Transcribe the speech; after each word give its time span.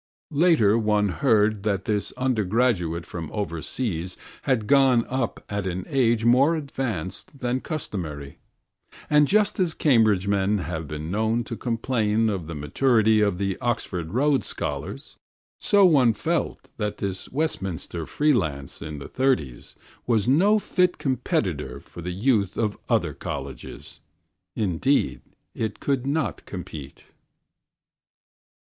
Later 0.33 0.79
one 0.79 1.09
heard 1.09 1.61
that 1.61 1.85
this 1.85 2.11
undergraduate 2.13 3.05
from 3.05 3.31
overseas 3.31 4.17
had 4.41 4.65
gone 4.65 5.05
up 5.07 5.43
at 5.47 5.67
an 5.67 5.85
age 5.87 6.25
more 6.25 6.55
advanced 6.55 7.37
than 7.41 7.61
customary; 7.61 8.39
and 9.11 9.27
just 9.27 9.59
as 9.59 9.75
Cambridge 9.75 10.27
men 10.27 10.57
have 10.57 10.87
been 10.87 11.11
known 11.11 11.43
to 11.43 11.55
complain 11.55 12.31
of 12.31 12.47
the 12.47 12.55
maturity 12.55 13.21
of 13.21 13.39
Oxford 13.61 14.11
Rhodes 14.15 14.47
scholars, 14.47 15.17
so 15.59 15.85
one 15.85 16.15
felt 16.15 16.71
that 16.77 16.97
this 16.97 17.29
WESTMINSTER 17.29 18.07
free 18.07 18.33
lance 18.33 18.81
in 18.81 18.97
the 18.97 19.07
thirties 19.07 19.75
was 20.07 20.27
no 20.27 20.57
fit 20.57 20.97
competitor 20.97 21.79
for 21.79 22.01
the 22.01 22.09
youth 22.09 22.57
of 22.57 22.75
other 22.89 23.13
colleges. 23.13 23.99
Indeed, 24.55 25.21
it 25.53 25.79
could 25.79 26.07
not 26.07 26.43
compete. 26.47 27.03